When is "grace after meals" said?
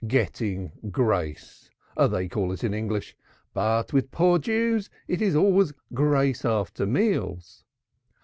5.93-7.63